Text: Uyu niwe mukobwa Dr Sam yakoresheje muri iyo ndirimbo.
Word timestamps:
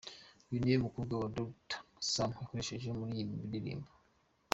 Uyu 0.47 0.59
niwe 0.61 0.77
mukobwa 0.85 1.15
Dr 1.35 1.81
Sam 2.11 2.29
yakoresheje 2.39 2.89
muri 2.99 3.11
iyo 3.19 3.25
ndirimbo. 3.47 3.89